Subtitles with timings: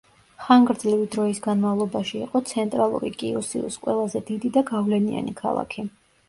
[0.43, 5.87] ხანგრძლივი დროის განმავლობაში იყო ცენტრალური კიუსიუს ყველაზე დიდი და გავლენიანი ქალაქი.